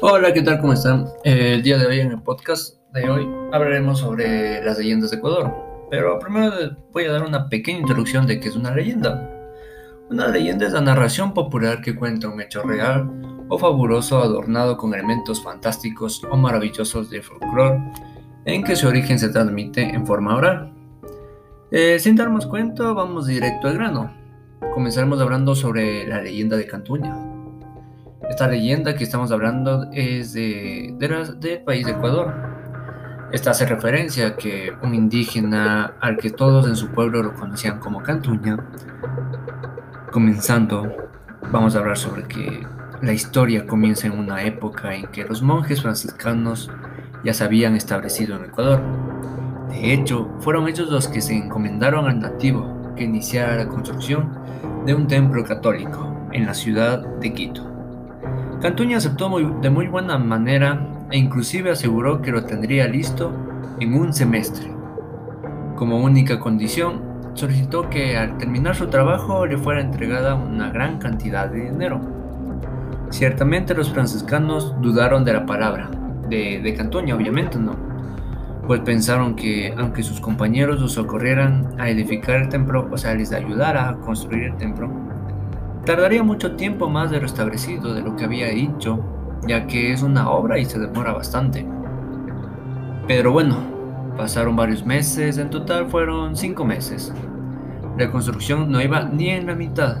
Hola, 0.00 0.32
¿qué 0.32 0.42
tal? 0.42 0.60
¿Cómo 0.60 0.72
están? 0.72 1.06
Eh, 1.22 1.54
el 1.54 1.62
día 1.62 1.78
de 1.78 1.86
hoy 1.86 2.00
en 2.00 2.10
el 2.10 2.20
podcast 2.20 2.76
de 2.92 3.08
hoy 3.08 3.28
hablaremos 3.52 4.00
sobre 4.00 4.62
las 4.64 4.76
leyendas 4.76 5.10
de 5.10 5.18
Ecuador. 5.18 5.54
Pero 5.88 6.18
primero 6.18 6.52
voy 6.92 7.04
a 7.04 7.12
dar 7.12 7.22
una 7.22 7.48
pequeña 7.48 7.78
introducción 7.78 8.26
de 8.26 8.40
qué 8.40 8.48
es 8.48 8.56
una 8.56 8.74
leyenda. 8.74 9.30
Una 10.10 10.28
leyenda 10.28 10.66
es 10.66 10.72
la 10.72 10.80
narración 10.80 11.32
popular 11.32 11.80
que 11.80 11.94
cuenta 11.94 12.28
un 12.28 12.40
hecho 12.40 12.62
real 12.62 13.08
o 13.48 13.56
fabuloso 13.56 14.18
adornado 14.18 14.76
con 14.76 14.94
elementos 14.94 15.42
fantásticos 15.42 16.22
o 16.28 16.36
maravillosos 16.36 17.08
de 17.08 17.22
folclore 17.22 17.80
en 18.46 18.64
que 18.64 18.76
su 18.76 18.88
origen 18.88 19.18
se 19.18 19.28
transmite 19.28 19.82
en 19.82 20.04
forma 20.04 20.36
oral. 20.36 20.72
Eh, 21.70 21.98
sin 21.98 22.16
darnos 22.16 22.46
cuenta, 22.46 22.92
vamos 22.92 23.26
directo 23.26 23.68
al 23.68 23.74
grano. 23.74 24.12
Comenzaremos 24.74 25.20
hablando 25.20 25.54
sobre 25.54 26.06
la 26.06 26.20
leyenda 26.20 26.56
de 26.56 26.66
Cantuña. 26.66 27.33
Esta 28.28 28.48
leyenda 28.48 28.94
que 28.94 29.04
estamos 29.04 29.30
hablando 29.32 29.88
es 29.92 30.32
de, 30.32 30.94
del 30.98 31.62
país 31.62 31.84
de 31.84 31.92
Ecuador. 31.92 32.32
Esta 33.32 33.50
hace 33.50 33.66
referencia 33.66 34.28
a 34.28 34.36
que 34.36 34.72
un 34.82 34.94
indígena 34.94 35.94
al 36.00 36.16
que 36.16 36.30
todos 36.30 36.66
en 36.66 36.76
su 36.76 36.88
pueblo 36.88 37.22
lo 37.22 37.34
conocían 37.34 37.80
como 37.80 38.02
Cantuña, 38.02 38.56
comenzando, 40.10 40.94
vamos 41.50 41.74
a 41.74 41.80
hablar 41.80 41.98
sobre 41.98 42.22
que 42.24 42.66
la 43.02 43.12
historia 43.12 43.66
comienza 43.66 44.06
en 44.06 44.18
una 44.18 44.42
época 44.44 44.94
en 44.94 45.06
que 45.08 45.24
los 45.24 45.42
monjes 45.42 45.82
franciscanos 45.82 46.70
ya 47.24 47.34
se 47.34 47.44
habían 47.44 47.76
establecido 47.76 48.36
en 48.36 48.44
Ecuador. 48.44 48.80
De 49.68 49.92
hecho, 49.92 50.30
fueron 50.40 50.68
ellos 50.68 50.88
los 50.90 51.08
que 51.08 51.20
se 51.20 51.34
encomendaron 51.34 52.06
al 52.06 52.20
nativo 52.20 52.92
que 52.96 53.04
iniciara 53.04 53.56
la 53.56 53.68
construcción 53.68 54.32
de 54.86 54.94
un 54.94 55.08
templo 55.08 55.44
católico 55.44 56.28
en 56.32 56.46
la 56.46 56.54
ciudad 56.54 57.04
de 57.20 57.32
Quito. 57.32 57.73
Cantuña 58.60 58.96
aceptó 58.96 59.30
de 59.60 59.70
muy 59.70 59.88
buena 59.88 60.18
manera 60.18 61.06
e 61.10 61.18
inclusive 61.18 61.70
aseguró 61.70 62.22
que 62.22 62.30
lo 62.30 62.44
tendría 62.44 62.88
listo 62.88 63.32
en 63.80 63.94
un 63.94 64.12
semestre. 64.12 64.70
Como 65.76 66.02
única 66.02 66.40
condición, 66.40 67.02
solicitó 67.34 67.90
que 67.90 68.16
al 68.16 68.38
terminar 68.38 68.74
su 68.76 68.86
trabajo 68.86 69.44
le 69.46 69.58
fuera 69.58 69.80
entregada 69.80 70.34
una 70.34 70.70
gran 70.70 70.98
cantidad 70.98 71.48
de 71.48 71.70
dinero. 71.70 72.00
Ciertamente 73.10 73.74
los 73.74 73.90
franciscanos 73.92 74.74
dudaron 74.80 75.24
de 75.24 75.34
la 75.34 75.46
palabra, 75.46 75.90
de, 76.28 76.60
de 76.62 76.74
Cantuña 76.74 77.14
obviamente 77.14 77.58
no, 77.58 77.76
pues 78.66 78.80
pensaron 78.80 79.36
que 79.36 79.74
aunque 79.76 80.02
sus 80.02 80.20
compañeros 80.20 80.80
los 80.80 80.92
socorrieran 80.92 81.74
a 81.78 81.90
edificar 81.90 82.36
el 82.36 82.48
templo, 82.48 82.88
o 82.90 82.96
sea, 82.96 83.14
les 83.14 83.32
ayudara 83.32 83.90
a 83.90 83.96
construir 83.96 84.44
el 84.44 84.56
templo, 84.56 84.90
Tardaría 85.84 86.22
mucho 86.22 86.56
tiempo 86.56 86.88
más 86.88 87.10
de 87.10 87.20
lo 87.20 87.26
establecido 87.26 87.92
de 87.92 88.00
lo 88.00 88.16
que 88.16 88.24
había 88.24 88.48
dicho, 88.48 89.04
ya 89.46 89.66
que 89.66 89.92
es 89.92 90.02
una 90.02 90.30
obra 90.30 90.58
y 90.58 90.64
se 90.64 90.78
demora 90.78 91.12
bastante. 91.12 91.66
Pero 93.06 93.32
bueno, 93.32 93.58
pasaron 94.16 94.56
varios 94.56 94.86
meses, 94.86 95.36
en 95.36 95.50
total 95.50 95.90
fueron 95.90 96.36
cinco 96.36 96.64
meses. 96.64 97.12
La 97.98 98.10
construcción 98.10 98.72
no 98.72 98.80
iba 98.80 99.04
ni 99.04 99.28
en 99.28 99.46
la 99.46 99.54
mitad. 99.54 99.98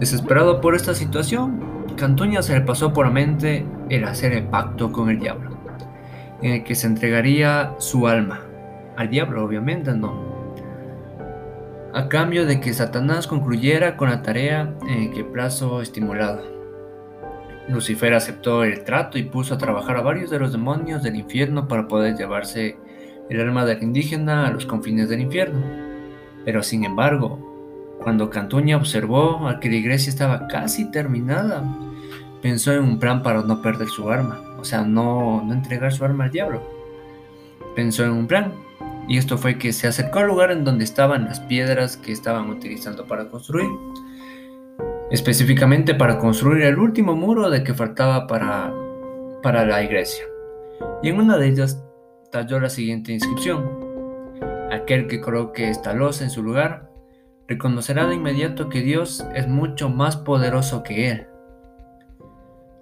Desesperado 0.00 0.60
por 0.60 0.74
esta 0.74 0.94
situación, 0.94 1.86
Cantuña 1.96 2.42
se 2.42 2.54
le 2.54 2.62
pasó 2.62 2.92
por 2.92 3.06
la 3.06 3.12
mente 3.12 3.64
el 3.88 4.02
hacer 4.04 4.32
el 4.32 4.48
pacto 4.48 4.90
con 4.90 5.10
el 5.10 5.20
diablo, 5.20 5.50
en 6.42 6.54
el 6.54 6.64
que 6.64 6.74
se 6.74 6.88
entregaría 6.88 7.72
su 7.78 8.08
alma. 8.08 8.40
Al 8.96 9.10
diablo, 9.10 9.44
obviamente, 9.44 9.94
no 9.94 10.31
a 11.94 12.08
cambio 12.08 12.46
de 12.46 12.60
que 12.60 12.72
Satanás 12.72 13.26
concluyera 13.26 13.96
con 13.96 14.08
la 14.08 14.22
tarea 14.22 14.74
en 14.88 15.12
que 15.12 15.24
plazo 15.24 15.82
estimulado. 15.82 16.42
Lucifer 17.68 18.14
aceptó 18.14 18.64
el 18.64 18.82
trato 18.84 19.18
y 19.18 19.24
puso 19.24 19.54
a 19.54 19.58
trabajar 19.58 19.96
a 19.96 20.02
varios 20.02 20.30
de 20.30 20.38
los 20.38 20.52
demonios 20.52 21.02
del 21.02 21.16
infierno 21.16 21.68
para 21.68 21.88
poder 21.88 22.16
llevarse 22.16 22.76
el 23.28 23.40
alma 23.40 23.64
del 23.64 23.82
indígena 23.82 24.46
a 24.46 24.50
los 24.50 24.66
confines 24.66 25.08
del 25.08 25.20
infierno. 25.20 25.60
Pero 26.44 26.62
sin 26.62 26.84
embargo, 26.84 27.98
cuando 28.02 28.30
Cantuña 28.30 28.76
observó 28.76 29.48
que 29.60 29.68
la 29.68 29.76
iglesia 29.76 30.10
estaba 30.10 30.48
casi 30.48 30.90
terminada, 30.90 31.62
pensó 32.40 32.72
en 32.72 32.82
un 32.82 32.98
plan 32.98 33.22
para 33.22 33.42
no 33.42 33.62
perder 33.62 33.88
su 33.88 34.10
arma, 34.10 34.40
o 34.58 34.64
sea, 34.64 34.82
no, 34.82 35.42
no 35.44 35.52
entregar 35.52 35.92
su 35.92 36.04
arma 36.04 36.24
al 36.24 36.30
diablo. 36.30 36.62
Pensó 37.76 38.04
en 38.04 38.10
un 38.10 38.26
plan, 38.26 38.52
y 39.08 39.18
esto 39.18 39.36
fue 39.38 39.58
que 39.58 39.72
se 39.72 39.88
acercó 39.88 40.20
al 40.20 40.28
lugar 40.28 40.50
en 40.50 40.64
donde 40.64 40.84
estaban 40.84 41.24
las 41.24 41.40
piedras 41.40 41.96
que 41.96 42.12
estaban 42.12 42.48
utilizando 42.50 43.06
para 43.06 43.28
construir, 43.28 43.68
específicamente 45.10 45.94
para 45.94 46.18
construir 46.18 46.62
el 46.62 46.78
último 46.78 47.14
muro 47.14 47.50
de 47.50 47.64
que 47.64 47.74
faltaba 47.74 48.26
para, 48.26 48.72
para 49.42 49.66
la 49.66 49.82
iglesia. 49.82 50.24
Y 51.02 51.08
en 51.08 51.18
una 51.18 51.36
de 51.36 51.48
ellas 51.48 51.82
talló 52.30 52.60
la 52.60 52.70
siguiente 52.70 53.12
inscripción. 53.12 53.68
Aquel 54.70 55.06
que 55.06 55.20
coloque 55.20 55.68
esta 55.68 55.92
losa 55.92 56.24
en 56.24 56.30
su 56.30 56.42
lugar 56.42 56.90
reconocerá 57.48 58.06
de 58.06 58.14
inmediato 58.14 58.68
que 58.68 58.80
Dios 58.80 59.26
es 59.34 59.48
mucho 59.48 59.90
más 59.90 60.16
poderoso 60.16 60.82
que 60.82 61.10
él. 61.10 61.26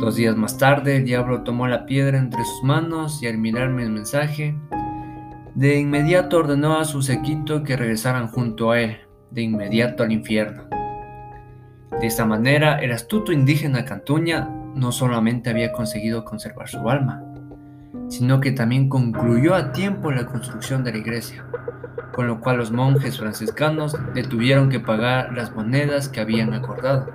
Dos 0.00 0.16
días 0.16 0.36
más 0.36 0.58
tarde, 0.58 0.96
el 0.96 1.04
diablo 1.04 1.42
tomó 1.42 1.68
la 1.68 1.86
piedra 1.86 2.18
entre 2.18 2.44
sus 2.44 2.64
manos 2.64 3.22
y 3.22 3.26
al 3.26 3.38
mirarme 3.38 3.82
el 3.82 3.90
mensaje, 3.90 4.56
de 5.54 5.78
inmediato 5.78 6.38
ordenó 6.38 6.78
a 6.78 6.84
su 6.84 7.00
sequito 7.00 7.62
que 7.62 7.76
regresaran 7.76 8.26
junto 8.26 8.72
a 8.72 8.80
él, 8.80 8.98
de 9.30 9.42
inmediato 9.42 10.02
al 10.02 10.10
infierno. 10.10 10.64
De 12.00 12.08
esta 12.08 12.24
manera, 12.24 12.80
el 12.80 12.90
astuto 12.90 13.30
indígena 13.30 13.84
Cantuña 13.84 14.48
no 14.74 14.90
solamente 14.90 15.50
había 15.50 15.70
conseguido 15.70 16.24
conservar 16.24 16.68
su 16.68 16.90
alma, 16.90 17.22
sino 18.08 18.40
que 18.40 18.50
también 18.50 18.88
concluyó 18.88 19.54
a 19.54 19.70
tiempo 19.70 20.10
la 20.10 20.26
construcción 20.26 20.82
de 20.82 20.90
la 20.90 20.98
iglesia, 20.98 21.44
con 22.12 22.26
lo 22.26 22.40
cual 22.40 22.56
los 22.56 22.72
monjes 22.72 23.18
franciscanos 23.18 23.96
le 24.12 24.24
tuvieron 24.24 24.70
que 24.70 24.80
pagar 24.80 25.32
las 25.34 25.54
monedas 25.54 26.08
que 26.08 26.20
habían 26.20 26.52
acordado. 26.52 27.06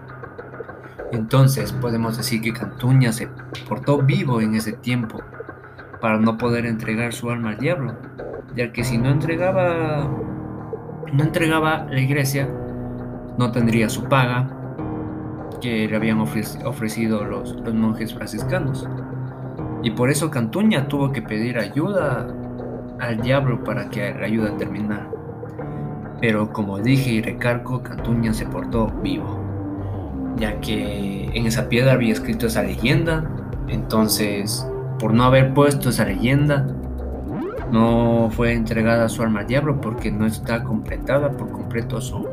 Entonces 1.11 1.73
podemos 1.73 2.15
decir 2.15 2.41
que 2.41 2.53
Cantuña 2.53 3.11
se 3.11 3.27
portó 3.67 3.97
vivo 3.97 4.39
en 4.39 4.55
ese 4.55 4.71
tiempo 4.71 5.19
para 5.99 6.17
no 6.19 6.37
poder 6.37 6.65
entregar 6.65 7.11
su 7.11 7.29
alma 7.29 7.49
al 7.49 7.57
diablo, 7.57 7.97
ya 8.55 8.71
que 8.71 8.83
si 8.83 8.97
no 8.97 9.09
entregaba 9.09 10.09
no 11.13 11.23
entregaba 11.23 11.87
la 11.89 11.99
iglesia, 11.99 12.47
no 13.37 13.51
tendría 13.51 13.89
su 13.89 14.03
paga 14.05 14.49
que 15.61 15.87
le 15.87 15.95
habían 15.95 16.19
ofrecido 16.19 17.25
los, 17.25 17.55
monjes 17.73 18.13
franciscanos. 18.13 18.87
Y 19.83 19.91
por 19.91 20.09
eso 20.09 20.29
Cantuña 20.29 20.87
tuvo 20.87 21.11
que 21.11 21.21
pedir 21.21 21.57
ayuda 21.57 22.27
al 22.99 23.21
diablo 23.21 23.63
para 23.63 23.89
que 23.89 24.13
la 24.13 24.25
ayude 24.25 24.49
a 24.49 24.57
terminar. 24.57 25.09
Pero 26.21 26.51
como 26.51 26.79
dije 26.79 27.11
y 27.11 27.21
recargo, 27.21 27.81
Cantuña 27.81 28.33
se 28.33 28.45
portó 28.45 28.87
vivo, 29.01 29.39
ya 30.35 30.59
que 30.59 31.29
en 31.33 31.45
esa 31.45 31.69
piedra 31.69 31.93
había 31.93 32.13
escrito 32.13 32.47
esa 32.47 32.63
leyenda, 32.63 33.29
entonces 33.67 34.67
por 34.99 35.13
no 35.13 35.23
haber 35.23 35.53
puesto 35.53 35.89
esa 35.89 36.03
leyenda, 36.03 36.67
no 37.71 38.29
fue 38.31 38.53
entregada 38.53 39.09
su 39.09 39.21
alma 39.21 39.41
al 39.41 39.47
diablo 39.47 39.79
porque 39.81 40.11
no 40.11 40.25
está 40.25 40.63
completada 40.63 41.31
por 41.31 41.51
completo 41.51 42.01
su, 42.01 42.27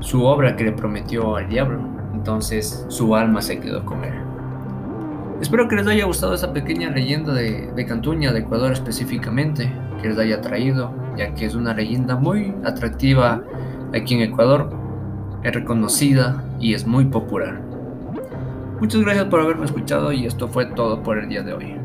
su 0.00 0.24
obra 0.24 0.56
que 0.56 0.64
le 0.64 0.72
prometió 0.72 1.36
al 1.36 1.48
diablo. 1.48 1.80
Entonces 2.14 2.84
su 2.88 3.14
alma 3.14 3.42
se 3.42 3.60
quedó 3.60 3.84
con 3.84 4.04
él. 4.04 4.14
Espero 5.40 5.68
que 5.68 5.76
les 5.76 5.86
haya 5.86 6.04
gustado 6.04 6.34
esa 6.34 6.52
pequeña 6.52 6.90
leyenda 6.90 7.32
de, 7.32 7.72
de 7.74 7.86
Cantuña, 7.86 8.32
de 8.32 8.40
Ecuador 8.40 8.72
específicamente, 8.72 9.72
que 10.00 10.08
les 10.08 10.18
haya 10.18 10.40
traído, 10.40 10.92
ya 11.16 11.34
que 11.34 11.46
es 11.46 11.54
una 11.54 11.74
leyenda 11.74 12.16
muy 12.16 12.54
atractiva 12.64 13.42
aquí 13.92 14.14
en 14.14 14.22
Ecuador, 14.22 14.70
es 15.42 15.52
reconocida 15.52 16.44
y 16.60 16.74
es 16.74 16.86
muy 16.86 17.06
popular. 17.06 17.60
Muchas 18.80 19.00
gracias 19.00 19.26
por 19.26 19.40
haberme 19.40 19.64
escuchado 19.64 20.12
y 20.12 20.26
esto 20.26 20.48
fue 20.48 20.66
todo 20.66 21.02
por 21.02 21.18
el 21.18 21.28
día 21.28 21.42
de 21.42 21.52
hoy. 21.54 21.76